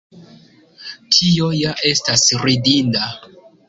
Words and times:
Tio 1.17 1.51
ja 1.59 1.77
estas 1.93 2.27
ridinda! 2.49 3.09